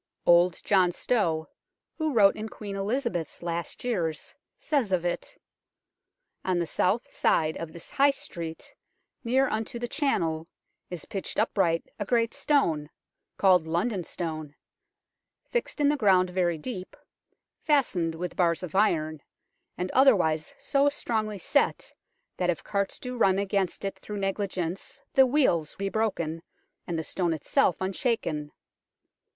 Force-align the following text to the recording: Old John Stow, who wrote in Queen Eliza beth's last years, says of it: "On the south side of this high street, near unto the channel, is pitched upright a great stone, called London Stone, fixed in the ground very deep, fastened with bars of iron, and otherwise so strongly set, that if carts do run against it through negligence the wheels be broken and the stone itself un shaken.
Old 0.25 0.59
John 0.63 0.91
Stow, 0.91 1.47
who 1.95 2.11
wrote 2.11 2.35
in 2.35 2.49
Queen 2.49 2.75
Eliza 2.75 3.11
beth's 3.11 3.43
last 3.43 3.83
years, 3.83 4.33
says 4.57 4.91
of 4.91 5.05
it: 5.05 5.37
"On 6.43 6.57
the 6.57 6.65
south 6.65 7.13
side 7.13 7.55
of 7.57 7.71
this 7.71 7.91
high 7.91 8.09
street, 8.09 8.73
near 9.23 9.47
unto 9.47 9.77
the 9.77 9.87
channel, 9.87 10.47
is 10.89 11.05
pitched 11.05 11.37
upright 11.37 11.85
a 11.99 12.05
great 12.05 12.33
stone, 12.33 12.89
called 13.37 13.67
London 13.67 14.03
Stone, 14.03 14.55
fixed 15.47 15.79
in 15.79 15.87
the 15.89 15.97
ground 15.97 16.31
very 16.31 16.57
deep, 16.57 16.97
fastened 17.61 18.15
with 18.15 18.35
bars 18.35 18.63
of 18.63 18.73
iron, 18.73 19.21
and 19.77 19.91
otherwise 19.91 20.55
so 20.57 20.89
strongly 20.89 21.37
set, 21.37 21.93
that 22.37 22.49
if 22.49 22.63
carts 22.63 22.97
do 22.97 23.15
run 23.17 23.37
against 23.37 23.85
it 23.85 23.99
through 23.99 24.17
negligence 24.17 24.99
the 25.13 25.27
wheels 25.27 25.75
be 25.75 25.89
broken 25.89 26.41
and 26.87 26.97
the 26.97 27.03
stone 27.03 27.33
itself 27.33 27.79
un 27.79 27.93
shaken. 27.93 28.51